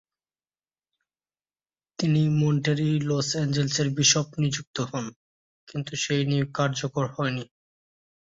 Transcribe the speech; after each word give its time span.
তিনি 1.99 2.21
মন্টেরি-লস 2.39 3.27
অ্যাঞ্জেলেসের 3.35 3.87
বিশপ 3.97 4.27
নিযুক্ত 4.41 4.77
হন, 4.89 5.05
কিন্তু 5.67 5.93
সেই 5.95 6.23
নিয়োগ 6.25 6.49
কার্যকর 6.53 7.05
হয়নি। 7.15 7.45